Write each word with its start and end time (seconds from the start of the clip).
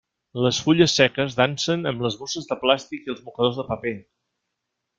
Les 0.43 0.59
fulles 0.67 0.95
seques 0.99 1.35
dansen 1.41 1.91
amb 1.91 2.01
les 2.05 2.17
bosses 2.23 2.49
de 2.53 2.57
plàstic 2.65 3.05
i 3.07 3.15
els 3.15 3.21
mocadors 3.29 3.61
de 3.61 3.67
paper. 3.71 3.95